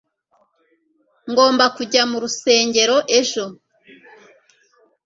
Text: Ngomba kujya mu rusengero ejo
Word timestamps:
Ngomba 1.31 1.65
kujya 1.75 2.03
mu 2.09 2.17
rusengero 2.23 2.97
ejo 3.19 3.45